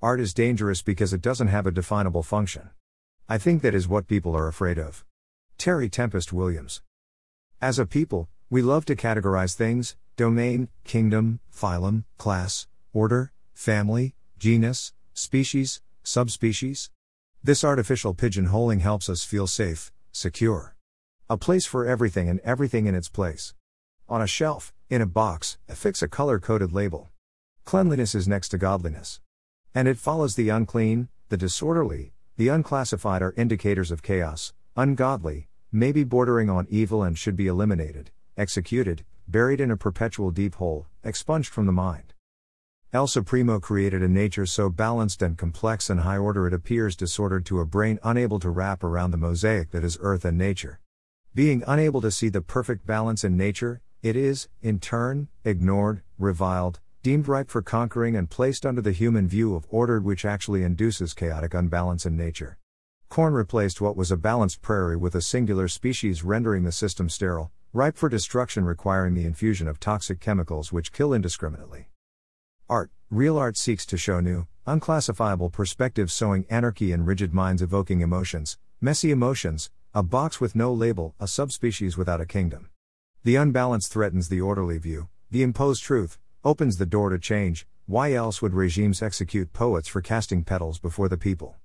[0.00, 2.70] Art is dangerous because it doesn't have a definable function.
[3.28, 5.04] I think that is what people are afraid of.
[5.58, 6.82] Terry Tempest Williams.
[7.60, 14.92] As a people, we love to categorize things domain, kingdom, phylum, class, order, family, genus,
[15.14, 16.90] species, subspecies.
[17.42, 20.76] This artificial pigeonholing helps us feel safe, secure.
[21.28, 23.52] A place for everything and everything in its place.
[24.08, 27.08] On a shelf, in a box, affix a color coded label.
[27.64, 29.20] Cleanliness is next to godliness.
[29.78, 36.02] And it follows the unclean, the disorderly, the unclassified are indicators of chaos, ungodly, maybe
[36.02, 41.52] bordering on evil and should be eliminated, executed, buried in a perpetual deep hole, expunged
[41.52, 42.12] from the mind.
[42.92, 47.46] El Supremo created a nature so balanced and complex and high order it appears disordered
[47.46, 50.80] to a brain unable to wrap around the mosaic that is earth and nature.
[51.36, 56.80] Being unable to see the perfect balance in nature, it is, in turn, ignored, reviled,
[57.08, 61.14] deemed ripe for conquering and placed under the human view of ordered which actually induces
[61.14, 62.58] chaotic unbalance in nature.
[63.08, 67.50] Corn replaced what was a balanced prairie with a singular species rendering the system sterile,
[67.72, 71.88] ripe for destruction requiring the infusion of toxic chemicals which kill indiscriminately.
[72.68, 78.02] Art, real art seeks to show new, unclassifiable perspectives sowing anarchy in rigid minds evoking
[78.02, 82.68] emotions, messy emotions, a box with no label, a subspecies without a kingdom.
[83.24, 88.12] The unbalance threatens the orderly view, the imposed truth, opens the door to change, why
[88.12, 91.56] else would regimes execute poets for casting petals before the people?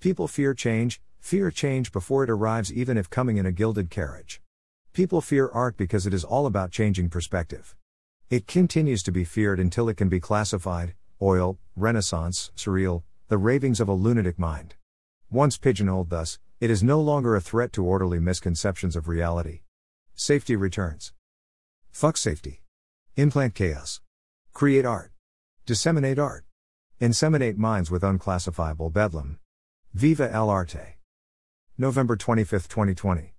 [0.00, 4.40] People fear change, fear change before it arrives, even if coming in a gilded carriage.
[4.92, 7.76] People fear art because it is all about changing perspective.
[8.30, 13.78] It continues to be feared until it can be classified oil, renaissance, surreal, the ravings
[13.78, 14.74] of a lunatic mind.
[15.30, 19.60] Once pigeonholed thus, it is no longer a threat to orderly misconceptions of reality.
[20.14, 21.12] Safety returns.
[21.90, 22.62] Fuck safety.
[23.20, 24.00] Implant chaos.
[24.54, 25.12] Create art.
[25.66, 26.46] Disseminate art.
[27.02, 29.38] Inseminate minds with unclassifiable bedlam.
[29.92, 30.96] Viva el arte.
[31.76, 33.34] November 25, 2020.